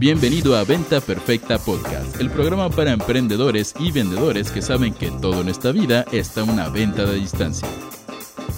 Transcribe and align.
Bienvenido 0.00 0.56
a 0.56 0.64
Venta 0.64 0.98
Perfecta 1.02 1.58
Podcast, 1.58 2.18
el 2.22 2.30
programa 2.30 2.70
para 2.70 2.92
emprendedores 2.92 3.74
y 3.78 3.92
vendedores 3.92 4.50
que 4.50 4.62
saben 4.62 4.94
que 4.94 5.10
todo 5.10 5.42
en 5.42 5.50
esta 5.50 5.72
vida 5.72 6.06
está 6.10 6.42
una 6.42 6.70
venta 6.70 7.04
de 7.04 7.16
distancia. 7.16 7.68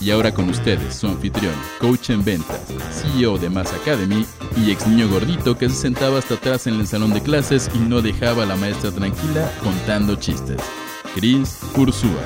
Y 0.01 0.13
ahora 0.13 0.33
con 0.33 0.49
ustedes, 0.49 0.95
su 0.95 1.09
anfitrión, 1.09 1.53
coach 1.81 2.11
en 2.11 2.23
ventas, 2.23 2.61
CEO 2.93 3.39
de 3.39 3.51
Mass 3.51 3.73
Academy 3.73 4.25
y 4.57 4.71
ex 4.71 4.87
niño 4.87 5.09
gordito 5.09 5.59
que 5.59 5.69
se 5.69 5.75
sentaba 5.75 6.21
hasta 6.21 6.35
atrás 6.35 6.69
en 6.69 6.75
el 6.75 6.87
salón 6.87 7.13
de 7.13 7.21
clases 7.21 7.69
y 7.75 7.79
no 7.79 8.03
dejaba 8.03 8.45
a 8.45 8.47
la 8.47 8.55
maestra 8.55 8.93
tranquila 8.93 9.53
contando 9.65 10.15
chistes. 10.15 10.61
Chris 11.17 11.59
Ursúa. 11.77 12.23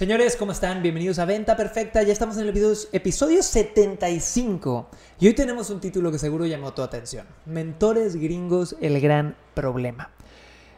Señores, 0.00 0.34
¿cómo 0.34 0.52
están? 0.52 0.82
Bienvenidos 0.82 1.18
a 1.18 1.26
Venta 1.26 1.58
Perfecta. 1.58 2.02
Ya 2.02 2.14
estamos 2.14 2.38
en 2.38 2.46
el 2.46 2.52
video, 2.52 2.72
episodio 2.90 3.42
75 3.42 4.88
y 5.18 5.26
hoy 5.26 5.34
tenemos 5.34 5.68
un 5.68 5.78
título 5.78 6.10
que 6.10 6.18
seguro 6.18 6.46
llamó 6.46 6.72
tu 6.72 6.80
atención. 6.80 7.26
Mentores 7.44 8.16
gringos, 8.16 8.76
el 8.80 8.98
gran 9.02 9.36
problema. 9.52 10.08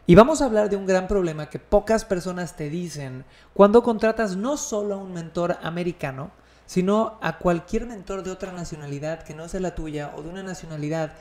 Y 0.05 0.15
vamos 0.15 0.41
a 0.41 0.45
hablar 0.45 0.69
de 0.69 0.75
un 0.75 0.85
gran 0.85 1.07
problema 1.07 1.49
que 1.49 1.57
pocas 1.57 2.03
personas 2.03 2.57
te 2.57 2.69
dicen 2.69 3.23
cuando 3.53 3.81
contratas 3.81 4.35
no 4.35 4.57
solo 4.57 4.95
a 4.95 4.97
un 4.97 5.13
mentor 5.13 5.57
americano, 5.61 6.31
sino 6.65 7.17
a 7.21 7.37
cualquier 7.37 7.85
mentor 7.85 8.23
de 8.23 8.31
otra 8.31 8.51
nacionalidad 8.51 9.23
que 9.23 9.33
no 9.33 9.47
sea 9.47 9.61
la 9.61 9.73
tuya 9.73 10.11
o 10.17 10.21
de 10.21 10.27
una 10.31 10.43
nacionalidad 10.43 11.13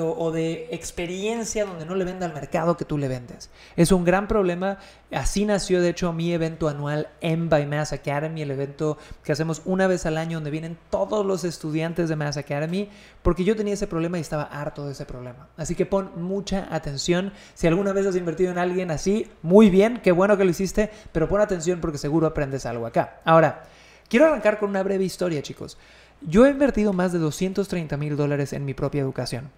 o, 0.00 0.30
de 0.32 0.68
experiencia 0.70 1.64
donde 1.64 1.86
no 1.86 1.94
le 1.94 2.04
venda 2.04 2.26
al 2.26 2.34
mercado 2.34 2.76
que 2.76 2.84
tú 2.84 2.98
le 2.98 3.08
vendes. 3.08 3.50
Es 3.76 3.92
un 3.92 4.04
gran 4.04 4.28
problema. 4.28 4.78
Así 5.10 5.44
nació, 5.44 5.80
de 5.80 5.90
hecho, 5.90 6.12
mi 6.12 6.32
evento 6.32 6.68
anual 6.68 7.08
M 7.20 7.48
by 7.48 7.66
Mass 7.66 7.92
Academy, 7.92 8.42
el 8.42 8.50
evento 8.50 8.98
que 9.24 9.32
hacemos 9.32 9.62
una 9.64 9.86
vez 9.86 10.06
al 10.06 10.18
año 10.18 10.38
donde 10.38 10.50
vienen 10.50 10.78
todos 10.90 11.24
los 11.24 11.44
estudiantes 11.44 12.08
de 12.08 12.16
Mass 12.16 12.36
Academy, 12.36 12.90
porque 13.22 13.44
yo 13.44 13.56
tenía 13.56 13.74
ese 13.74 13.86
problema 13.86 14.18
y 14.18 14.20
estaba 14.20 14.44
harto 14.44 14.86
de 14.86 14.92
ese 14.92 15.06
problema. 15.06 15.48
Así 15.56 15.74
que 15.74 15.86
pon 15.86 16.10
mucha 16.16 16.68
atención. 16.74 17.32
Si 17.54 17.66
alguna 17.66 17.92
vez 17.92 18.06
has 18.06 18.16
invertido 18.16 18.50
en 18.50 18.58
alguien 18.58 18.90
así, 18.90 19.30
muy 19.42 19.70
bien, 19.70 20.00
qué 20.02 20.12
bueno 20.12 20.36
que 20.36 20.44
lo 20.44 20.50
hiciste, 20.50 20.90
pero 21.12 21.28
pon 21.28 21.40
atención 21.40 21.80
porque 21.80 21.98
seguro 21.98 22.26
aprendes 22.26 22.66
algo 22.66 22.86
acá. 22.86 23.20
Ahora, 23.24 23.64
quiero 24.08 24.26
arrancar 24.26 24.58
con 24.58 24.70
una 24.70 24.82
breve 24.82 25.04
historia, 25.04 25.42
chicos. 25.42 25.78
Yo 26.20 26.46
he 26.46 26.50
invertido 26.50 26.92
más 26.92 27.12
de 27.12 27.18
230 27.18 27.96
mil 27.96 28.16
dólares 28.16 28.52
en 28.52 28.64
mi 28.64 28.74
propia 28.74 29.00
educación. 29.00 29.50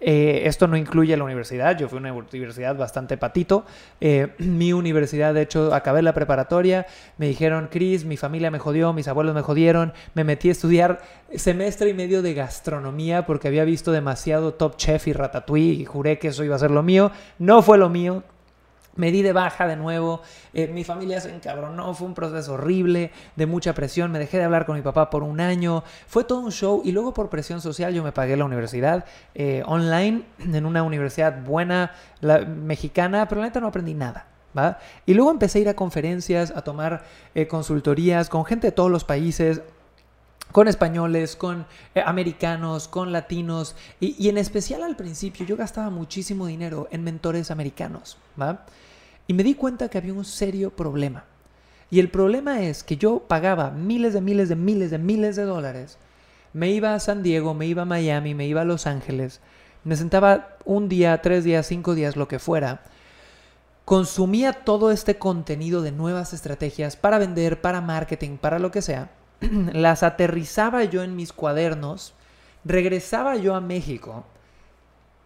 Eh, 0.00 0.42
esto 0.44 0.68
no 0.68 0.76
incluye 0.76 1.16
la 1.16 1.24
universidad, 1.24 1.76
yo 1.76 1.88
fui 1.88 1.98
a 1.98 2.00
una 2.00 2.12
universidad 2.12 2.76
bastante 2.76 3.16
patito. 3.16 3.64
Eh, 4.00 4.28
mi 4.38 4.72
universidad, 4.72 5.34
de 5.34 5.42
hecho, 5.42 5.74
acabé 5.74 6.02
la 6.02 6.14
preparatoria, 6.14 6.86
me 7.16 7.26
dijeron, 7.28 7.68
Chris, 7.70 8.04
mi 8.04 8.16
familia 8.16 8.50
me 8.50 8.58
jodió, 8.58 8.92
mis 8.92 9.08
abuelos 9.08 9.34
me 9.34 9.42
jodieron, 9.42 9.92
me 10.14 10.24
metí 10.24 10.48
a 10.48 10.52
estudiar 10.52 11.00
semestre 11.34 11.90
y 11.90 11.94
medio 11.94 12.22
de 12.22 12.34
gastronomía 12.34 13.26
porque 13.26 13.48
había 13.48 13.64
visto 13.64 13.92
demasiado 13.92 14.54
Top 14.54 14.76
Chef 14.76 15.08
y 15.08 15.12
Ratatouille 15.12 15.72
y 15.72 15.84
juré 15.84 16.18
que 16.18 16.28
eso 16.28 16.44
iba 16.44 16.56
a 16.56 16.58
ser 16.58 16.70
lo 16.70 16.82
mío. 16.82 17.10
No 17.38 17.62
fue 17.62 17.78
lo 17.78 17.88
mío, 17.88 18.22
me 18.98 19.10
di 19.10 19.22
de 19.22 19.32
baja 19.32 19.66
de 19.66 19.76
nuevo, 19.76 20.20
eh, 20.52 20.68
mi 20.68 20.84
familia 20.84 21.20
se 21.20 21.34
encabronó, 21.34 21.94
fue 21.94 22.06
un 22.06 22.14
proceso 22.14 22.54
horrible, 22.54 23.12
de 23.36 23.46
mucha 23.46 23.72
presión, 23.72 24.12
me 24.12 24.18
dejé 24.18 24.36
de 24.36 24.44
hablar 24.44 24.66
con 24.66 24.76
mi 24.76 24.82
papá 24.82 25.08
por 25.08 25.22
un 25.22 25.40
año, 25.40 25.84
fue 26.06 26.24
todo 26.24 26.40
un 26.40 26.52
show 26.52 26.82
y 26.84 26.92
luego 26.92 27.14
por 27.14 27.30
presión 27.30 27.60
social 27.60 27.94
yo 27.94 28.02
me 28.02 28.12
pagué 28.12 28.36
la 28.36 28.44
universidad 28.44 29.06
eh, 29.34 29.62
online 29.66 30.24
en 30.40 30.66
una 30.66 30.82
universidad 30.82 31.42
buena, 31.42 31.92
la, 32.20 32.40
mexicana, 32.40 33.28
pero 33.28 33.40
la 33.40 33.46
neta 33.46 33.60
no 33.60 33.68
aprendí 33.68 33.94
nada. 33.94 34.26
¿va? 34.56 34.78
Y 35.06 35.14
luego 35.14 35.30
empecé 35.30 35.58
a 35.58 35.62
ir 35.62 35.68
a 35.68 35.74
conferencias, 35.74 36.50
a 36.50 36.62
tomar 36.62 37.04
eh, 37.34 37.46
consultorías 37.46 38.28
con 38.28 38.44
gente 38.44 38.68
de 38.68 38.72
todos 38.72 38.90
los 38.90 39.04
países, 39.04 39.62
con 40.52 40.68
españoles, 40.68 41.36
con 41.36 41.66
americanos, 42.04 42.88
con 42.88 43.12
latinos 43.12 43.76
y, 44.00 44.16
y, 44.18 44.28
en 44.28 44.38
especial 44.38 44.82
al 44.82 44.96
principio 44.96 45.46
yo 45.46 45.56
gastaba 45.56 45.90
muchísimo 45.90 46.46
dinero 46.46 46.88
en 46.90 47.04
mentores 47.04 47.50
americanos, 47.50 48.16
¿va? 48.40 48.64
Y 49.26 49.34
me 49.34 49.44
di 49.44 49.54
cuenta 49.54 49.88
que 49.88 49.98
había 49.98 50.14
un 50.14 50.24
serio 50.24 50.70
problema. 50.70 51.24
Y 51.90 52.00
el 52.00 52.10
problema 52.10 52.62
es 52.62 52.82
que 52.82 52.96
yo 52.96 53.20
pagaba 53.20 53.70
miles 53.70 54.12
de 54.14 54.20
miles 54.20 54.48
de 54.48 54.56
miles 54.56 54.90
de 54.90 54.98
miles 54.98 55.36
de 55.36 55.44
dólares. 55.44 55.98
Me 56.52 56.70
iba 56.70 56.94
a 56.94 57.00
San 57.00 57.22
Diego, 57.22 57.54
me 57.54 57.66
iba 57.66 57.82
a 57.82 57.86
Miami, 57.86 58.34
me 58.34 58.46
iba 58.46 58.62
a 58.62 58.64
Los 58.64 58.86
Ángeles. 58.86 59.40
Me 59.84 59.96
sentaba 59.96 60.56
un 60.64 60.88
día, 60.88 61.20
tres 61.22 61.44
días, 61.44 61.66
cinco 61.66 61.94
días, 61.94 62.16
lo 62.16 62.28
que 62.28 62.38
fuera. 62.38 62.82
Consumía 63.84 64.52
todo 64.52 64.90
este 64.90 65.16
contenido 65.18 65.80
de 65.80 65.92
nuevas 65.92 66.32
estrategias 66.34 66.96
para 66.96 67.18
vender, 67.18 67.60
para 67.60 67.80
marketing, 67.80 68.36
para 68.36 68.58
lo 68.58 68.70
que 68.70 68.82
sea. 68.82 69.10
Las 69.72 70.02
aterrizaba 70.02 70.84
yo 70.84 71.02
en 71.02 71.16
mis 71.16 71.32
cuadernos. 71.32 72.14
Regresaba 72.64 73.36
yo 73.36 73.54
a 73.54 73.60
México 73.60 74.24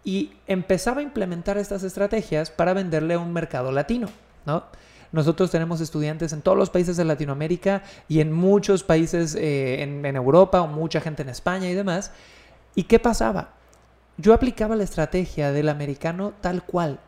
y 0.04 0.32
empezaba 0.46 1.00
a 1.00 1.04
implementar 1.04 1.58
estas 1.58 1.82
estrategias 1.82 2.50
para 2.50 2.74
venderle 2.74 3.14
a 3.14 3.18
un 3.18 3.32
mercado 3.32 3.72
latino, 3.72 4.08
¿no? 4.46 4.64
Nosotros 5.12 5.50
tenemos 5.50 5.80
estudiantes 5.80 6.32
en 6.32 6.40
todos 6.40 6.56
los 6.56 6.70
países 6.70 6.96
de 6.96 7.04
Latinoamérica 7.04 7.82
y 8.08 8.20
en 8.20 8.32
muchos 8.32 8.82
países 8.82 9.34
eh, 9.34 9.82
en, 9.82 10.04
en 10.06 10.16
Europa 10.16 10.62
o 10.62 10.66
mucha 10.66 11.02
gente 11.02 11.22
en 11.22 11.28
España 11.28 11.68
y 11.68 11.74
demás. 11.74 12.12
¿Y 12.74 12.84
qué 12.84 12.98
pasaba? 12.98 13.50
Yo 14.16 14.32
aplicaba 14.32 14.74
la 14.74 14.84
estrategia 14.84 15.52
del 15.52 15.68
americano 15.68 16.32
tal 16.40 16.64
cual. 16.64 16.98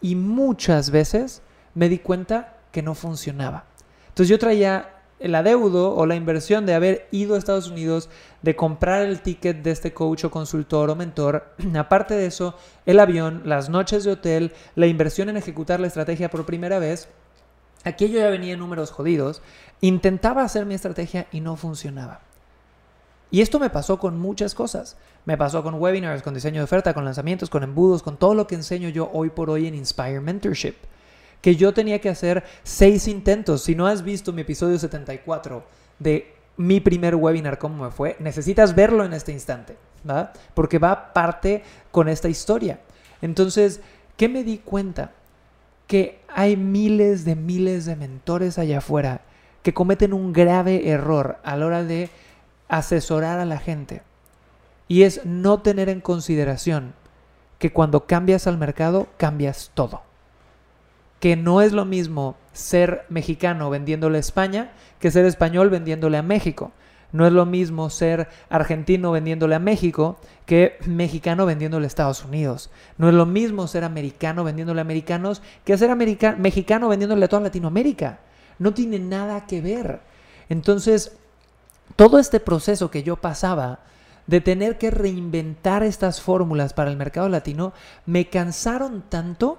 Y 0.00 0.16
muchas 0.16 0.90
veces 0.90 1.42
me 1.74 1.88
di 1.88 1.98
cuenta 1.98 2.56
que 2.72 2.82
no 2.82 2.96
funcionaba. 2.96 3.64
Entonces 4.08 4.28
yo 4.28 4.38
traía 4.40 4.99
el 5.20 5.34
adeudo 5.34 5.94
o 5.94 6.06
la 6.06 6.16
inversión 6.16 6.66
de 6.66 6.74
haber 6.74 7.06
ido 7.10 7.34
a 7.34 7.38
Estados 7.38 7.68
Unidos, 7.68 8.08
de 8.42 8.56
comprar 8.56 9.02
el 9.02 9.20
ticket 9.20 9.62
de 9.62 9.70
este 9.70 9.92
coach 9.92 10.24
o 10.24 10.30
consultor 10.30 10.90
o 10.90 10.96
mentor, 10.96 11.54
aparte 11.78 12.14
de 12.14 12.26
eso, 12.26 12.56
el 12.86 12.98
avión, 12.98 13.42
las 13.44 13.68
noches 13.68 14.04
de 14.04 14.12
hotel, 14.12 14.52
la 14.74 14.86
inversión 14.86 15.28
en 15.28 15.36
ejecutar 15.36 15.78
la 15.78 15.86
estrategia 15.86 16.30
por 16.30 16.46
primera 16.46 16.78
vez, 16.78 17.08
aquí 17.84 18.08
yo 18.08 18.18
ya 18.18 18.30
venía 18.30 18.54
en 18.54 18.58
números 18.58 18.90
jodidos, 18.90 19.42
intentaba 19.80 20.42
hacer 20.42 20.66
mi 20.66 20.74
estrategia 20.74 21.26
y 21.30 21.40
no 21.40 21.56
funcionaba. 21.56 22.22
Y 23.30 23.42
esto 23.42 23.60
me 23.60 23.70
pasó 23.70 23.98
con 23.98 24.18
muchas 24.18 24.56
cosas. 24.56 24.96
Me 25.24 25.36
pasó 25.36 25.62
con 25.62 25.74
webinars, 25.74 26.22
con 26.22 26.34
diseño 26.34 26.60
de 26.60 26.64
oferta, 26.64 26.94
con 26.94 27.04
lanzamientos, 27.04 27.48
con 27.48 27.62
embudos, 27.62 28.02
con 28.02 28.16
todo 28.16 28.34
lo 28.34 28.48
que 28.48 28.56
enseño 28.56 28.88
yo 28.88 29.08
hoy 29.12 29.30
por 29.30 29.50
hoy 29.50 29.68
en 29.68 29.76
Inspire 29.76 30.20
Mentorship 30.20 30.74
que 31.40 31.56
yo 31.56 31.72
tenía 31.72 32.00
que 32.00 32.08
hacer 32.08 32.44
seis 32.62 33.08
intentos. 33.08 33.62
Si 33.62 33.74
no 33.74 33.86
has 33.86 34.02
visto 34.02 34.32
mi 34.32 34.42
episodio 34.42 34.78
74 34.78 35.64
de 35.98 36.34
mi 36.56 36.80
primer 36.80 37.14
webinar, 37.14 37.58
cómo 37.58 37.84
me 37.84 37.90
fue, 37.90 38.16
necesitas 38.18 38.74
verlo 38.74 39.04
en 39.04 39.14
este 39.14 39.32
instante, 39.32 39.76
¿va? 40.08 40.32
Porque 40.54 40.78
va 40.78 41.12
parte 41.12 41.62
con 41.90 42.08
esta 42.08 42.28
historia. 42.28 42.80
Entonces, 43.22 43.80
¿qué 44.16 44.28
me 44.28 44.44
di 44.44 44.58
cuenta? 44.58 45.12
Que 45.86 46.20
hay 46.28 46.56
miles 46.56 47.24
de 47.24 47.34
miles 47.34 47.86
de 47.86 47.96
mentores 47.96 48.58
allá 48.58 48.78
afuera 48.78 49.22
que 49.62 49.74
cometen 49.74 50.12
un 50.12 50.32
grave 50.32 50.88
error 50.88 51.38
a 51.42 51.56
la 51.56 51.66
hora 51.66 51.84
de 51.84 52.08
asesorar 52.68 53.40
a 53.40 53.44
la 53.44 53.58
gente. 53.58 54.02
Y 54.88 55.02
es 55.02 55.24
no 55.24 55.60
tener 55.60 55.88
en 55.88 56.00
consideración 56.00 56.94
que 57.58 57.72
cuando 57.72 58.06
cambias 58.06 58.46
al 58.46 58.58
mercado, 58.58 59.08
cambias 59.18 59.70
todo 59.74 60.02
que 61.20 61.36
no 61.36 61.60
es 61.60 61.72
lo 61.72 61.84
mismo 61.84 62.36
ser 62.52 63.04
mexicano 63.08 63.70
vendiéndole 63.70 64.16
a 64.16 64.20
España 64.20 64.72
que 64.98 65.10
ser 65.10 65.24
español 65.26 65.70
vendiéndole 65.70 66.16
a 66.16 66.22
México. 66.22 66.72
No 67.12 67.26
es 67.26 67.32
lo 67.32 67.44
mismo 67.44 67.90
ser 67.90 68.28
argentino 68.48 69.10
vendiéndole 69.10 69.54
a 69.54 69.58
México 69.58 70.18
que 70.46 70.78
mexicano 70.86 71.44
vendiéndole 71.44 71.86
a 71.86 71.88
Estados 71.88 72.24
Unidos. 72.24 72.70
No 72.98 73.08
es 73.08 73.14
lo 73.14 73.26
mismo 73.26 73.66
ser 73.66 73.84
americano 73.84 74.44
vendiéndole 74.44 74.80
a 74.80 74.82
americanos 74.82 75.42
que 75.64 75.76
ser 75.76 75.94
mexicano 75.96 76.88
vendiéndole 76.88 77.24
a 77.24 77.28
toda 77.28 77.42
Latinoamérica. 77.42 78.20
No 78.58 78.72
tiene 78.74 78.98
nada 78.98 79.46
que 79.46 79.60
ver. 79.60 80.00
Entonces, 80.48 81.16
todo 81.96 82.18
este 82.18 82.40
proceso 82.40 82.90
que 82.90 83.02
yo 83.02 83.16
pasaba 83.16 83.80
de 84.26 84.40
tener 84.40 84.78
que 84.78 84.90
reinventar 84.90 85.82
estas 85.82 86.20
fórmulas 86.20 86.72
para 86.72 86.90
el 86.90 86.96
mercado 86.96 87.28
latino 87.28 87.72
me 88.06 88.28
cansaron 88.28 89.02
tanto 89.08 89.58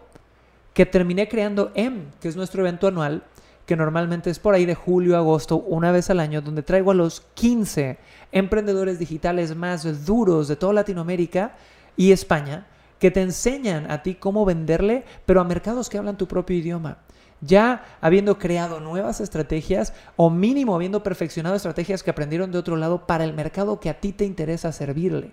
que 0.74 0.86
terminé 0.86 1.28
creando 1.28 1.72
M, 1.76 2.06
que 2.20 2.28
es 2.28 2.36
nuestro 2.36 2.62
evento 2.62 2.88
anual, 2.88 3.24
que 3.66 3.76
normalmente 3.76 4.30
es 4.30 4.40
por 4.40 4.54
ahí 4.54 4.66
de 4.66 4.76
julio 4.76 5.18
agosto, 5.18 5.58
una 5.58 5.92
vez 5.92 6.10
al 6.10 6.20
año, 6.20 6.42
donde 6.42 6.64
traigo 6.64 6.92
a 6.92 6.96
los 6.96 7.22
15 7.36 7.98
emprendedores 8.32 9.00
digitales 9.00 9.56
más 9.56 10.06
duros 10.06 10.48
de 10.48 10.56
toda 10.56 10.74
Latinoamérica 10.74 11.56
y 11.96 12.12
España, 12.12 12.68
que 13.00 13.12
te 13.12 13.22
enseñan 13.22 13.90
a 13.90 14.04
ti 14.04 14.16
cómo 14.16 14.46
venderle, 14.46 15.04
pero 15.26 15.42
a 15.42 15.44
mercados 15.44 15.90
que 15.90 15.98
hablan 15.98 16.18
tu 16.18 16.28
propio 16.28 16.58
idioma. 16.58 17.00
Ya 17.42 17.84
habiendo 18.02 18.38
creado 18.38 18.80
nuevas 18.80 19.20
estrategias 19.20 19.94
o 20.16 20.30
mínimo 20.30 20.76
habiendo 20.76 21.02
perfeccionado 21.02 21.56
estrategias 21.56 22.04
que 22.04 22.12
aprendieron 22.12 22.52
de 22.52 22.60
otro 22.60 22.76
lado 22.76 23.08
para 23.08 23.24
el 23.24 23.34
mercado 23.34 23.80
que 23.80 23.90
a 23.90 24.00
ti 24.00 24.14
te 24.14 24.26
interesa 24.26 24.72
servirle. 24.72 25.32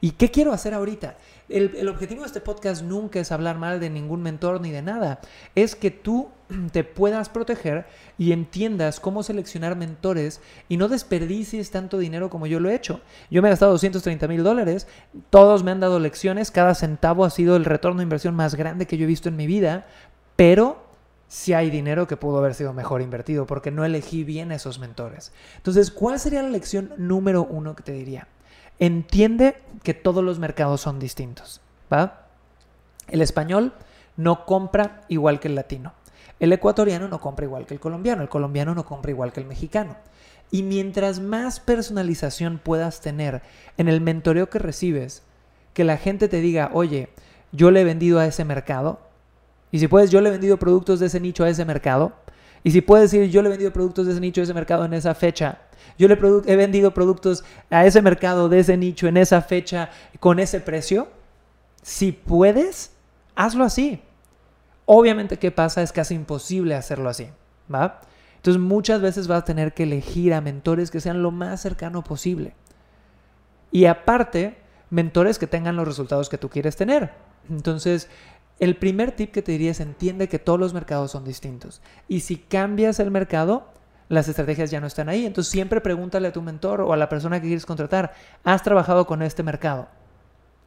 ¿Y 0.00 0.12
qué 0.12 0.30
quiero 0.30 0.52
hacer 0.52 0.74
ahorita? 0.74 1.16
El, 1.48 1.88
objetivo 1.88 2.22
de 2.22 2.26
este 2.26 2.40
podcast 2.40 2.82
nunca 2.82 3.20
es 3.20 3.30
hablar 3.30 3.58
mal 3.58 3.78
de 3.78 3.90
ningún 3.90 4.22
mentor 4.22 4.60
ni 4.60 4.70
de 4.70 4.82
nada. 4.82 5.20
Es 5.54 5.76
que 5.76 5.90
tú 5.90 6.28
te 6.72 6.84
puedas 6.84 7.28
proteger 7.28 7.86
y 8.16 8.32
entiendas 8.32 9.00
cómo 9.00 9.22
seleccionar 9.22 9.76
mentores 9.76 10.40
y 10.68 10.76
no 10.76 10.88
desperdicies 10.88 11.70
tanto 11.70 11.98
dinero 11.98 12.30
como 12.30 12.46
yo 12.46 12.60
lo 12.60 12.70
he 12.70 12.74
hecho. 12.74 13.00
Yo 13.30 13.42
me 13.42 13.48
he 13.48 13.50
gastado 13.50 13.72
230 13.72 14.26
mil 14.28 14.42
dólares, 14.42 14.86
todos 15.30 15.62
me 15.62 15.70
han 15.70 15.80
dado 15.80 16.00
lecciones, 16.00 16.50
cada 16.50 16.74
centavo 16.74 17.24
ha 17.24 17.30
sido 17.30 17.56
el 17.56 17.64
retorno 17.64 17.98
de 17.98 18.04
inversión 18.04 18.34
más 18.34 18.54
grande 18.54 18.86
que 18.86 18.96
yo 18.96 19.04
he 19.04 19.08
visto 19.08 19.28
en 19.28 19.36
mi 19.36 19.46
vida, 19.46 19.86
pero 20.36 20.84
si 21.28 21.52
hay 21.52 21.70
dinero 21.70 22.06
que 22.06 22.16
pudo 22.16 22.38
haber 22.38 22.54
sido 22.54 22.72
mejor 22.72 23.02
invertido 23.02 23.46
porque 23.46 23.70
no 23.70 23.84
elegí 23.84 24.24
bien 24.24 24.52
esos 24.52 24.78
mentores. 24.78 25.32
Entonces, 25.56 25.90
¿cuál 25.90 26.20
sería 26.20 26.42
la 26.42 26.48
lección 26.48 26.92
número 26.96 27.44
uno 27.44 27.74
que 27.74 27.82
te 27.82 27.92
diría? 27.92 28.28
Entiende 28.78 29.56
que 29.82 29.94
todos 29.94 30.24
los 30.24 30.38
mercados 30.38 30.80
son 30.80 30.98
distintos. 30.98 31.60
¿va? 31.92 32.26
El 33.08 33.22
español 33.22 33.72
no 34.16 34.44
compra 34.46 35.02
igual 35.08 35.40
que 35.40 35.48
el 35.48 35.54
latino. 35.54 35.92
El 36.40 36.52
ecuatoriano 36.52 37.08
no 37.08 37.20
compra 37.20 37.44
igual 37.44 37.66
que 37.66 37.74
el 37.74 37.80
colombiano. 37.80 38.22
El 38.22 38.28
colombiano 38.28 38.74
no 38.74 38.84
compra 38.84 39.10
igual 39.10 39.32
que 39.32 39.40
el 39.40 39.46
mexicano. 39.46 39.96
Y 40.50 40.62
mientras 40.62 41.20
más 41.20 41.60
personalización 41.60 42.58
puedas 42.62 43.00
tener 43.00 43.42
en 43.76 43.88
el 43.88 44.00
mentoreo 44.00 44.50
que 44.50 44.58
recibes, 44.58 45.22
que 45.72 45.84
la 45.84 45.96
gente 45.96 46.28
te 46.28 46.40
diga, 46.40 46.70
oye, 46.72 47.08
yo 47.52 47.70
le 47.70 47.80
he 47.80 47.84
vendido 47.84 48.18
a 48.18 48.26
ese 48.26 48.44
mercado, 48.44 49.00
y 49.74 49.80
si 49.80 49.88
puedes, 49.88 50.10
yo 50.12 50.20
le 50.20 50.28
he 50.28 50.32
vendido 50.32 50.56
productos 50.56 51.00
de 51.00 51.06
ese 51.06 51.18
nicho 51.18 51.42
a 51.42 51.48
ese 51.48 51.64
mercado. 51.64 52.12
Y 52.64 52.70
si 52.70 52.80
puedes 52.80 53.10
decir, 53.10 53.30
yo 53.30 53.42
le 53.42 53.48
he 53.48 53.50
vendido 53.50 53.72
productos 53.72 54.06
de 54.06 54.12
ese 54.12 54.20
nicho 54.20 54.40
a 54.40 54.44
ese 54.44 54.54
mercado 54.54 54.86
en 54.86 54.94
esa 54.94 55.14
fecha. 55.14 55.58
Yo 55.98 56.08
le 56.08 56.18
he 56.46 56.56
vendido 56.56 56.92
productos 56.94 57.44
a 57.70 57.84
ese 57.84 58.00
mercado 58.02 58.48
de 58.48 58.60
ese 58.60 58.76
nicho 58.76 59.06
en 59.06 59.18
esa 59.18 59.42
fecha 59.42 59.90
con 60.18 60.40
ese 60.40 60.60
precio. 60.60 61.08
Si 61.82 62.10
puedes, 62.10 62.92
hazlo 63.36 63.64
así. 63.64 64.00
Obviamente, 64.86 65.38
¿qué 65.38 65.50
pasa? 65.50 65.82
Es 65.82 65.92
casi 65.92 66.14
imposible 66.14 66.74
hacerlo 66.74 67.10
así. 67.10 67.28
¿Va? 67.72 68.00
Entonces, 68.36 68.60
muchas 68.60 69.02
veces 69.02 69.28
vas 69.28 69.42
a 69.42 69.44
tener 69.44 69.74
que 69.74 69.82
elegir 69.82 70.32
a 70.32 70.40
mentores 70.40 70.90
que 70.90 71.00
sean 71.00 71.22
lo 71.22 71.30
más 71.30 71.60
cercano 71.60 72.02
posible. 72.02 72.54
Y 73.70 73.84
aparte, 73.84 74.56
mentores 74.88 75.38
que 75.38 75.46
tengan 75.46 75.76
los 75.76 75.86
resultados 75.86 76.30
que 76.30 76.38
tú 76.38 76.48
quieres 76.48 76.76
tener. 76.76 77.12
Entonces, 77.50 78.08
el 78.60 78.76
primer 78.76 79.12
tip 79.12 79.32
que 79.32 79.42
te 79.42 79.52
diría 79.52 79.72
es 79.72 79.80
entiende 79.80 80.28
que 80.28 80.38
todos 80.38 80.58
los 80.58 80.74
mercados 80.74 81.10
son 81.10 81.24
distintos. 81.24 81.82
Y 82.08 82.20
si 82.20 82.36
cambias 82.36 83.00
el 83.00 83.10
mercado, 83.10 83.68
las 84.08 84.28
estrategias 84.28 84.70
ya 84.70 84.80
no 84.80 84.86
están 84.86 85.08
ahí. 85.08 85.26
Entonces 85.26 85.50
siempre 85.50 85.80
pregúntale 85.80 86.28
a 86.28 86.32
tu 86.32 86.42
mentor 86.42 86.80
o 86.80 86.92
a 86.92 86.96
la 86.96 87.08
persona 87.08 87.40
que 87.40 87.48
quieres 87.48 87.66
contratar, 87.66 88.14
¿has 88.44 88.62
trabajado 88.62 89.06
con 89.06 89.22
este 89.22 89.42
mercado? 89.42 89.88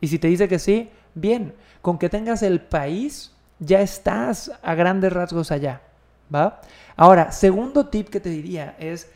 Y 0.01 0.07
si 0.07 0.19
te 0.19 0.27
dice 0.27 0.47
que 0.47 0.59
sí, 0.59 0.89
bien, 1.15 1.55
con 1.81 1.97
que 1.97 2.09
tengas 2.09 2.43
el 2.43 2.61
país, 2.61 3.33
ya 3.59 3.81
estás 3.81 4.51
a 4.61 4.75
grandes 4.75 5.13
rasgos 5.13 5.51
allá. 5.51 5.81
¿Va? 6.33 6.61
Ahora, 6.95 7.31
segundo 7.31 7.87
tip 7.87 8.09
que 8.09 8.19
te 8.19 8.29
diría 8.29 8.75
es, 8.79 9.09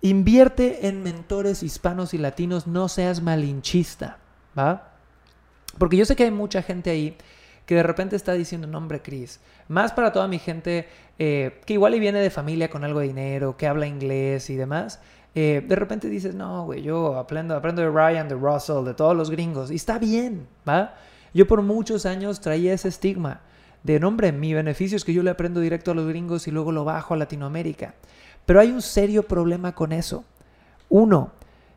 invierte 0.00 0.86
en 0.86 1.02
mentores 1.02 1.62
hispanos 1.62 2.14
y 2.14 2.18
latinos, 2.18 2.66
no 2.66 2.88
seas 2.88 3.20
malinchista. 3.20 4.18
¿Va? 4.56 4.92
Porque 5.78 5.96
yo 5.96 6.04
sé 6.04 6.14
que 6.14 6.24
hay 6.24 6.30
mucha 6.30 6.62
gente 6.62 6.90
ahí 6.90 7.16
que 7.66 7.76
de 7.76 7.82
repente 7.82 8.16
está 8.16 8.32
diciendo, 8.32 8.66
nombre 8.66 9.00
Cris, 9.00 9.40
más 9.68 9.92
para 9.92 10.12
toda 10.12 10.28
mi 10.28 10.38
gente 10.38 10.88
eh, 11.18 11.60
que 11.64 11.74
igual 11.74 11.94
y 11.94 12.00
viene 12.00 12.20
de 12.20 12.30
familia 12.30 12.68
con 12.70 12.84
algo 12.84 13.00
de 13.00 13.06
dinero, 13.06 13.56
que 13.56 13.66
habla 13.66 13.86
inglés 13.86 14.50
y 14.50 14.56
demás, 14.56 15.00
eh, 15.34 15.64
de 15.66 15.76
repente 15.76 16.08
dices, 16.08 16.34
no, 16.34 16.66
güey, 16.66 16.82
yo 16.82 17.16
aprendo, 17.16 17.56
aprendo 17.56 17.82
de 17.82 17.88
Ryan, 17.88 18.28
de 18.28 18.34
Russell, 18.34 18.84
de 18.84 18.94
todos 18.94 19.16
los 19.16 19.30
gringos, 19.30 19.70
y 19.70 19.76
está 19.76 19.98
bien, 19.98 20.46
¿va? 20.68 20.94
Yo 21.32 21.46
por 21.46 21.62
muchos 21.62 22.04
años 22.04 22.40
traía 22.40 22.74
ese 22.74 22.88
estigma 22.88 23.40
de, 23.82 23.98
nombre, 23.98 24.30
mi 24.32 24.54
beneficio 24.54 24.96
es 24.96 25.04
que 25.04 25.12
yo 25.12 25.22
le 25.22 25.30
aprendo 25.30 25.60
directo 25.60 25.90
a 25.90 25.94
los 25.94 26.06
gringos 26.06 26.46
y 26.46 26.50
luego 26.50 26.70
lo 26.70 26.84
bajo 26.84 27.14
a 27.14 27.16
Latinoamérica. 27.16 27.94
Pero 28.46 28.60
hay 28.60 28.70
un 28.70 28.82
serio 28.82 29.24
problema 29.24 29.74
con 29.74 29.92
eso. 29.92 30.24
Uno, 30.88 31.32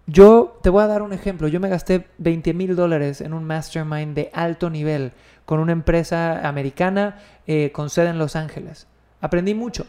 yo 0.08 0.60
te 0.62 0.70
voy 0.70 0.84
a 0.84 0.88
dar 0.88 1.02
un 1.02 1.14
ejemplo. 1.14 1.48
Yo 1.48 1.60
me 1.60 1.70
gasté 1.70 2.08
20 2.20 2.54
mil 2.54 2.76
dólares 2.76 3.22
en 3.22 3.34
un 3.34 3.44
mastermind 3.44 4.16
de 4.16 4.30
alto 4.34 4.70
nivel 4.70 5.14
con 5.46 5.60
una 5.60 5.72
empresa 5.72 6.48
americana 6.48 7.20
eh, 7.48 7.72
con 7.72 7.90
sede 7.90 8.10
en 8.10 8.20
Los 8.20 8.36
Ángeles. 8.36 8.88
Aprendí 9.22 9.54
mucho. 9.54 9.86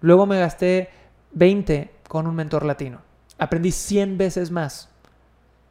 Luego 0.00 0.26
me 0.26 0.38
gasté 0.38 0.90
20 1.32 1.90
con 2.08 2.26
un 2.26 2.34
mentor 2.34 2.64
latino. 2.64 3.00
Aprendí 3.38 3.72
100 3.72 4.18
veces 4.18 4.50
más. 4.50 4.88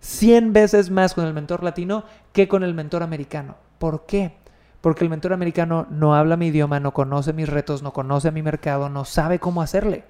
100 0.01 0.51
veces 0.51 0.89
más 0.89 1.13
con 1.13 1.25
el 1.25 1.33
mentor 1.33 1.63
latino 1.63 2.03
que 2.33 2.47
con 2.47 2.63
el 2.63 2.73
mentor 2.73 3.03
americano. 3.03 3.55
¿Por 3.77 4.05
qué? 4.05 4.33
Porque 4.81 5.03
el 5.03 5.09
mentor 5.09 5.31
americano 5.31 5.85
no 5.89 6.15
habla 6.15 6.37
mi 6.37 6.47
idioma, 6.47 6.79
no 6.79 6.91
conoce 6.91 7.33
mis 7.33 7.47
retos, 7.47 7.83
no 7.83 7.93
conoce 7.93 8.31
mi 8.31 8.41
mercado, 8.41 8.89
no 8.89 9.05
sabe 9.05 9.39
cómo 9.39 9.61
hacerle. 9.61 10.03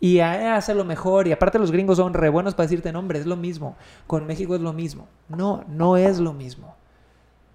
Y 0.00 0.20
hace 0.20 0.74
lo 0.74 0.84
mejor. 0.84 1.28
Y 1.28 1.32
aparte 1.32 1.58
los 1.58 1.70
gringos 1.70 1.98
son 1.98 2.14
re 2.14 2.30
buenos 2.30 2.54
para 2.54 2.66
decirte 2.66 2.90
nombre, 2.92 3.18
es 3.18 3.26
lo 3.26 3.36
mismo. 3.36 3.76
Con 4.06 4.26
México 4.26 4.54
es 4.54 4.60
lo 4.60 4.72
mismo. 4.72 5.08
No, 5.28 5.64
no 5.68 5.96
es 5.96 6.18
lo 6.18 6.32
mismo 6.32 6.74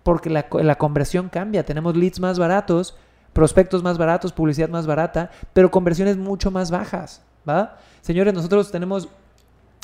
porque 0.06 0.30
la, 0.30 0.75
conversión 0.77 1.30
cambia. 1.30 1.65
Tenemos 1.65 1.97
leads 1.97 2.19
más 2.19 2.38
baratos, 2.38 2.95
prospectos 3.33 3.81
más 3.81 3.97
baratos, 3.97 4.33
publicidad 4.33 4.69
más 4.69 4.86
barata, 4.86 5.31
pero 5.51 5.71
conversiones 5.71 6.15
mucho 6.15 6.51
más 6.51 6.69
bajas. 6.69 7.24
¿va? 7.50 7.80
Señores, 8.01 8.36
nosotros 8.36 8.69
tenemos 8.71 9.09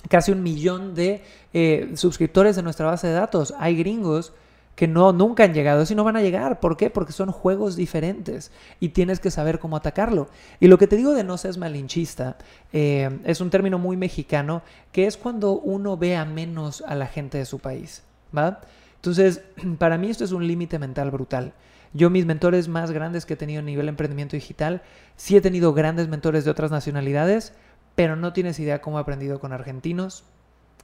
casi 0.09 0.31
un 0.31 0.43
millón 0.43 0.93
de 0.93 1.23
eh, 1.53 1.91
suscriptores 1.95 2.55
en 2.59 2.65
nuestra 2.65 2.85
base 2.85 3.07
de 3.07 3.13
datos. 3.13 3.51
Hay 3.57 3.75
gringos 3.75 4.31
que 4.75 4.87
no 4.87 5.13
nunca 5.13 5.43
han 5.43 5.53
llegado, 5.53 5.83
y 5.89 5.95
no 5.95 6.03
van 6.03 6.15
a 6.15 6.21
llegar. 6.21 6.59
¿Por 6.59 6.77
qué? 6.77 6.89
Porque 6.89 7.13
son 7.13 7.31
juegos 7.31 7.75
diferentes 7.75 8.51
y 8.79 8.89
tienes 8.89 9.19
que 9.19 9.31
saber 9.31 9.59
cómo 9.59 9.77
atacarlo. 9.77 10.29
Y 10.59 10.67
lo 10.67 10.77
que 10.77 10.87
te 10.87 10.95
digo 10.95 11.13
de 11.13 11.23
no 11.23 11.37
seas 11.37 11.57
malinchista 11.57 12.37
eh, 12.73 13.19
es 13.25 13.41
un 13.41 13.49
término 13.49 13.77
muy 13.77 13.97
mexicano 13.97 14.61
que 14.91 15.07
es 15.07 15.17
cuando 15.17 15.53
uno 15.53 15.97
ve 15.97 16.15
a 16.15 16.25
menos 16.25 16.83
a 16.87 16.95
la 16.95 17.07
gente 17.07 17.37
de 17.37 17.45
su 17.45 17.59
país. 17.59 18.03
¿va? 18.35 18.61
Entonces, 18.95 19.43
para 19.77 19.97
mí 19.97 20.09
esto 20.09 20.23
es 20.23 20.31
un 20.31 20.47
límite 20.47 20.79
mental 20.79 21.11
brutal. 21.11 21.53
Yo 21.93 22.09
mis 22.09 22.25
mentores 22.25 22.69
más 22.69 22.91
grandes 22.91 23.25
que 23.25 23.33
he 23.33 23.37
tenido 23.37 23.59
a 23.59 23.63
nivel 23.63 23.87
de 23.87 23.89
emprendimiento 23.89 24.37
digital, 24.37 24.81
sí 25.17 25.35
he 25.35 25.41
tenido 25.41 25.73
grandes 25.73 26.07
mentores 26.07 26.45
de 26.45 26.51
otras 26.51 26.71
nacionalidades, 26.71 27.53
pero 27.95 28.15
no 28.15 28.31
tienes 28.31 28.59
idea 28.59 28.81
cómo 28.81 28.97
he 28.97 29.01
aprendido 29.01 29.39
con 29.41 29.51
argentinos, 29.51 30.23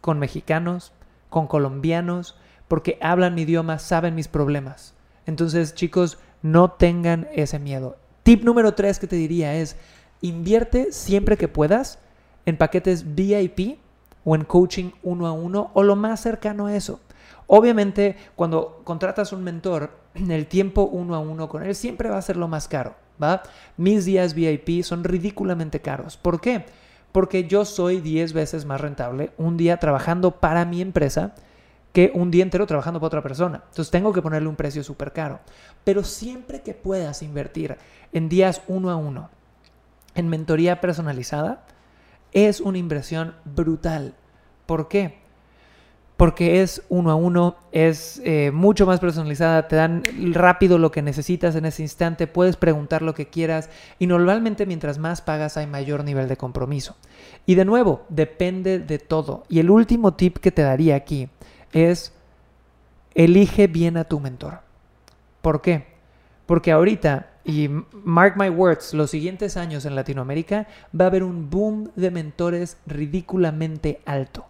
con 0.02 0.20
mexicanos, 0.20 0.92
con 1.30 1.48
colombianos, 1.48 2.36
porque 2.68 2.98
hablan 3.02 3.36
mi 3.36 3.44
idioma, 3.44 3.80
saben 3.80 4.16
mis 4.16 4.28
problemas. 4.28 4.94
Entonces, 5.26 5.74
chicos, 5.74 6.18
no 6.42 6.72
tengan 6.72 7.28
ese 7.34 7.60
miedo. 7.60 7.98
Tip 8.24 8.44
número 8.44 8.74
tres 8.74 9.00
que 9.00 9.08
te 9.08 9.16
diría 9.16 9.56
es, 9.56 9.76
invierte 10.22 10.92
siempre 10.92 11.38
que 11.38 11.48
puedas 11.48 12.00
en 12.46 12.58
paquetes 12.58 13.16
VIP 13.16 13.80
o 14.24 14.36
en 14.36 14.44
coaching 14.44 14.92
uno 15.04 15.28
a 15.28 15.32
uno 15.32 15.72
o 15.74 15.84
lo 15.84 15.96
más 15.96 16.22
cercano 16.22 16.68
a 16.68 16.76
eso. 16.76 17.00
Obviamente, 17.48 18.18
cuando 18.36 18.82
contratas 18.84 19.32
un 19.32 19.44
mentor, 19.44 19.92
el 20.16 20.48
tiempo 20.48 20.84
uno 20.84 21.16
a 21.16 21.20
uno 21.20 21.48
con 21.48 21.64
él 21.64 21.76
siempre 21.76 22.10
va 22.10 22.18
a 22.18 22.22
ser 22.22 22.38
lo 22.38 22.48
más 22.48 22.68
caro, 22.68 22.96
¿va? 23.22 23.44
Mis 23.78 24.06
días 24.06 24.34
VIP 24.34 24.84
son 24.84 25.04
ridículamente 25.04 25.82
caros. 25.82 26.18
¿Por 26.18 26.42
qué? 26.42 26.66
Porque 27.12 27.48
yo 27.48 27.66
soy 27.66 28.02
10 28.02 28.34
veces 28.34 28.66
más 28.66 28.82
rentable 28.82 29.32
un 29.38 29.58
día 29.58 29.78
trabajando 29.78 30.32
para 30.32 30.66
mi 30.66 30.82
empresa 30.82 31.34
que 31.94 32.12
un 32.14 32.32
día 32.32 32.44
entero 32.44 32.68
trabajando 32.68 33.00
para 33.00 33.08
otra 33.08 33.24
persona. 33.24 33.64
Entonces 33.70 33.92
tengo 33.92 34.14
que 34.14 34.22
ponerle 34.22 34.50
un 34.50 34.56
precio 34.56 34.84
súper 34.84 35.14
caro. 35.14 35.40
Pero 35.84 36.04
siempre 36.04 36.62
que 36.62 36.74
puedas 36.74 37.24
invertir 37.24 37.78
en 38.14 38.30
días 38.30 38.62
uno 38.68 38.90
a 38.90 38.96
uno, 38.96 39.30
en 40.16 40.30
mentoría 40.30 40.82
personalizada, 40.82 41.66
es 42.34 42.62
una 42.62 42.78
inversión 42.78 43.36
brutal. 43.46 44.16
¿Por 44.66 44.88
qué? 44.88 45.28
porque 46.18 46.64
es 46.64 46.82
uno 46.90 47.12
a 47.12 47.16
uno, 47.16 47.56
es 47.72 48.20
eh, 48.26 48.50
mucho 48.52 48.88
más 48.88 49.00
personalizada, 49.00 49.68
te 49.68 49.76
dan 49.76 50.04
rápido 50.34 50.80
lo 50.80 50.92
que 50.92 51.04
necesitas 51.04 51.56
en 51.56 51.66
ese 51.66 51.84
instante, 51.84 52.26
puedes 52.26 52.58
preguntar 52.58 53.04
lo 53.04 53.14
que 53.14 53.28
quieras 53.28 53.70
y 54.00 54.08
normalmente 54.08 54.66
mientras 54.66 54.98
más 54.98 55.22
pagas 55.22 55.58
hay 55.58 55.68
mayor 55.68 56.04
nivel 56.04 56.28
de 56.28 56.36
compromiso. 56.36 56.96
Y 57.46 57.54
de 57.54 57.66
nuevo, 57.66 58.02
depende 58.10 58.80
de 58.80 58.98
todo. 58.98 59.44
Y 59.48 59.60
el 59.60 59.70
último 59.70 60.16
tip 60.16 60.38
que 60.40 60.52
te 60.52 60.64
daría 60.64 60.96
aquí 60.96 61.30
es, 61.74 62.14
elige 63.16 63.68
bien 63.68 63.98
a 63.98 64.04
tu 64.04 64.20
mentor. 64.20 64.60
¿Por 65.42 65.62
qué? 65.62 65.88
Porque 66.46 66.72
ahorita, 66.72 67.32
y 67.44 67.70
mark 67.92 68.36
my 68.38 68.50
words, 68.50 68.94
los 68.94 69.12
siguientes 69.12 69.58
años 69.58 69.86
en 69.86 69.96
Latinoamérica 69.96 70.68
va 71.00 71.06
a 71.06 71.08
haber 71.08 71.24
un 71.24 71.50
boom 71.50 71.92
de 71.96 72.12
mentores 72.12 72.78
ridículamente 72.86 74.02
alto 74.06 74.46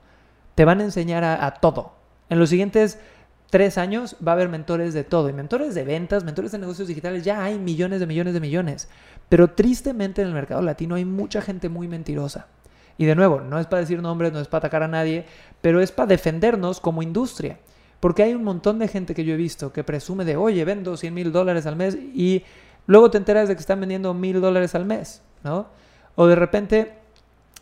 te 0.57 0.65
van 0.65 0.81
a 0.81 0.85
enseñar 0.85 1.23
a, 1.23 1.51
todo. 1.51 1.91
En 2.31 2.39
los 2.39 2.49
siguientes 2.49 2.97
tres 3.51 3.77
años 3.77 4.15
va 4.27 4.31
a 4.31 4.33
haber 4.33 4.49
mentores 4.49 4.95
de 4.95 5.03
todo. 5.03 5.29
Y 5.29 5.33
mentores 5.33 5.75
de 5.75 5.83
ventas, 5.83 6.23
mentores 6.23 6.51
de 6.51 6.57
negocios 6.57 6.87
digitales, 6.87 7.23
ya 7.23 7.43
hay 7.43 7.59
millones 7.59 7.99
de 7.99 8.07
millones 8.07 8.33
de 8.33 8.39
millones. 8.39 8.89
Pero 9.29 9.51
tristemente 9.51 10.23
en 10.23 10.29
el 10.29 10.33
mercado 10.33 10.63
latino 10.63 10.95
hay 10.95 11.05
mucha 11.05 11.43
gente 11.43 11.69
muy 11.69 11.87
mentirosa. 11.87 12.47
Y 12.97 13.05
de 13.05 13.13
nuevo, 13.13 13.39
no 13.39 13.59
es 13.59 13.67
para 13.67 13.81
decir 13.81 14.01
nombres, 14.01 14.33
no 14.33 14.39
es 14.39 14.47
para 14.47 14.65
atacar 14.65 14.81
a 14.81 14.87
nadie, 14.87 15.27
pero 15.61 15.81
es 15.81 15.91
para 15.91 16.07
defendernos 16.07 16.79
como 16.79 17.01
industria. 17.01 17.59
Porque 17.99 18.23
hay 18.23 18.33
un 18.33 18.43
montón 18.43 18.79
de 18.79 18.87
gente 18.87 19.15
que 19.15 19.25
yo 19.25 19.33
he 19.33 19.37
visto 19.37 19.73
que 19.73 19.83
presume 19.83 20.23
de, 20.23 20.35
oye, 20.35 20.63
vendo 20.65 20.97
100 20.97 21.13
mil 21.13 21.31
dólares 21.31 21.65
al 21.65 21.75
mes 21.75 21.95
y 21.95 22.43
luego 22.85 23.09
te 23.09 23.17
enteras 23.17 23.47
de 23.47 23.55
que 23.55 23.61
están 23.61 23.79
vendiendo 23.79 24.13
mil 24.13 24.39
dólares 24.39 24.75
al 24.75 24.85
mes, 24.85 25.21
¿no? 25.43 25.67
O 26.15 26.27
de 26.27 26.35
repente 26.35 26.93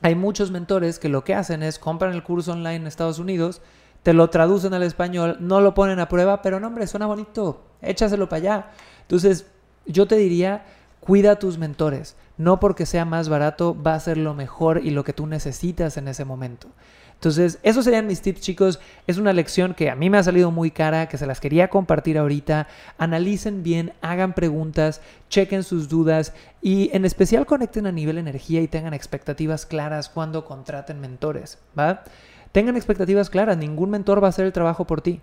hay 0.02 0.16
muchos 0.16 0.52
mentores 0.52 1.00
que 1.00 1.10
lo 1.10 1.24
que 1.24 1.34
hacen 1.34 1.64
es 1.64 1.80
compran 1.80 2.14
el 2.14 2.24
curso 2.24 2.52
online 2.52 2.76
en 2.76 2.88
Estados 2.88 3.20
Unidos, 3.20 3.62
te 4.04 4.14
lo 4.14 4.30
traducen 4.30 4.74
al 4.74 4.84
español, 4.84 5.38
no 5.40 5.62
lo 5.62 5.74
ponen 5.74 6.00
a 6.00 6.08
prueba, 6.08 6.42
pero 6.42 6.60
no, 6.60 6.68
hombre, 6.68 6.86
suena 6.86 7.08
bonito, 7.08 7.64
échaselo 7.82 8.30
para 8.30 8.38
allá. 8.38 8.72
Entonces, 9.02 9.48
yo 9.86 10.06
te 10.06 10.16
diría, 10.16 10.66
cuida 11.06 11.34
a 11.34 11.40
tus 11.40 11.58
mentores. 11.58 12.16
No 12.38 12.60
porque 12.60 12.86
sea 12.86 13.06
más 13.06 13.30
barato 13.30 13.78
va 13.82 13.94
a 13.94 14.00
ser 14.00 14.18
lo 14.18 14.34
mejor 14.34 14.82
y 14.84 14.90
lo 14.90 15.04
que 15.04 15.14
tú 15.14 15.28
necesitas 15.28 15.98
en 15.98 16.08
ese 16.08 16.26
momento. 16.26 16.68
Entonces, 17.14 17.60
esos 17.64 17.86
serían 17.86 18.08
mis 18.08 18.22
tips, 18.22 18.42
chicos. 18.42 18.80
Es 19.08 19.18
una 19.18 19.32
lección 19.32 19.74
que 19.74 19.90
a 19.90 19.96
mí 19.96 20.10
me 20.10 20.18
ha 20.18 20.24
salido 20.24 20.52
muy 20.52 20.72
cara, 20.72 21.08
que 21.08 21.18
se 21.18 21.26
las 21.26 21.40
quería 21.40 21.70
compartir 21.70 22.18
ahorita. 22.18 22.68
Analicen 22.98 23.64
bien, 23.64 23.94
hagan 24.02 24.34
preguntas, 24.34 25.00
chequen 25.30 25.64
sus 25.64 25.88
dudas 25.88 26.34
y 26.62 26.90
en 26.94 27.06
especial 27.06 27.46
conecten 27.46 27.88
a 27.88 27.92
nivel 27.92 28.18
energía 28.18 28.62
y 28.62 28.68
tengan 28.68 28.94
expectativas 28.94 29.66
claras 29.66 30.10
cuando 30.10 30.44
contraten 30.46 31.00
mentores, 31.00 31.58
¿va? 31.78 32.04
Tengan 32.52 32.76
expectativas 32.76 33.30
claras, 33.30 33.58
ningún 33.58 33.92
mentor 33.92 34.22
va 34.22 34.28
a 34.28 34.30
hacer 34.30 34.46
el 34.46 34.54
trabajo 34.54 34.86
por 34.86 35.02
ti. 35.02 35.22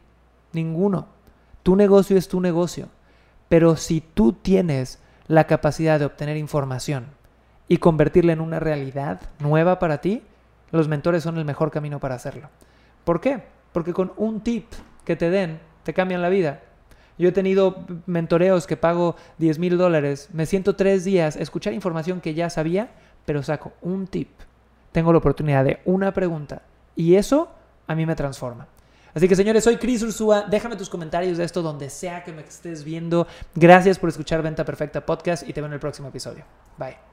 Ninguno. 0.53 1.09
Tu 1.63 1.77
negocio 1.77 2.17
es 2.17 2.29
tu 2.29 2.41
negocio. 2.41 2.89
Pero 3.49 3.77
si 3.77 4.01
tú 4.01 4.33
tienes 4.33 4.99
la 5.33 5.47
capacidad 5.47 5.99
de 5.99 6.05
obtener 6.05 6.37
información 6.37 7.07
y 7.67 7.79
convertirla 7.79 8.35
en 8.35 8.43
una 8.43 8.61
realidad 8.61 9.19
nueva 9.39 9.79
para 9.79 10.03
ti, 10.03 10.23
los 10.73 10.89
mentores 10.89 11.23
son 11.23 11.39
el 11.39 11.47
mejor 11.47 11.71
camino 11.71 12.01
para 12.01 12.17
hacerlo. 12.17 12.51
¿Por 13.05 13.23
qué? 13.23 13.43
Porque 13.73 13.95
con 13.95 14.13
un 14.19 14.43
tip 14.43 14.67
que 15.07 15.17
te 15.17 15.31
den, 15.31 15.59
te 15.85 15.95
cambian 15.95 16.21
la 16.21 16.29
vida. 16.29 16.61
Yo 17.17 17.31
he 17.31 17.33
tenido 17.33 17.87
mentoreos 18.05 18.67
que 18.67 18.77
pago 18.77 19.17
10 19.39 19.59
mil 19.59 19.79
dólares, 19.79 20.29
me 20.35 20.45
siento 20.45 20.77
tres 20.77 21.03
días, 21.03 21.37
escuchar 21.37 21.73
información 21.73 22.21
que 22.21 22.35
ya 22.35 22.51
sabía, 22.51 22.91
pero 23.25 23.43
saco 23.43 23.73
un 23.81 24.09
tip. 24.09 24.29
Tengo 24.93 25.13
la 25.13 25.19
oportunidad 25.21 25.65
de 25.65 25.81
una 25.87 26.13
pregunta 26.13 26.61
y 26.95 27.15
eso 27.15 27.49
a 27.87 27.95
mí 27.95 28.05
me 28.05 28.17
transforma. 28.17 28.69
Así 29.15 29.29
que 29.29 29.37
señores, 29.37 29.65
soy 29.65 29.77
Chris 29.77 30.03
Ursúa. 30.03 30.47
Déjame 30.49 30.77
tus 30.77 30.89
comentarios 30.89 31.39
de 31.39 31.45
esto 31.45 31.63
donde 31.63 31.91
sea 31.91 32.25
que 32.25 32.33
me 32.33 32.43
estés 32.43 32.85
viendo. 32.85 33.27
Gracias 33.55 33.99
por 33.99 34.09
escuchar 34.09 34.43
Venta 34.43 34.65
Perfecta 34.65 35.05
Podcast 35.05 35.49
y 35.49 35.53
te 35.53 35.61
veo 35.61 35.69
en 35.69 35.75
el 35.75 35.81
próximo 35.81 36.09
episodio. 36.09 36.45
Bye. 36.79 37.12